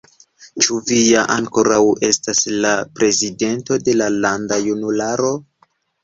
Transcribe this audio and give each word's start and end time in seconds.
Ĉu 0.67 0.75
vi 0.85 0.95
ja 1.07 1.25
ankoraŭ 1.33 1.81
estas 2.07 2.41
la 2.63 2.71
prezidento 2.99 3.77
de 3.89 3.95
la 3.99 4.07
landa 4.25 4.59
junularo? 4.69 5.29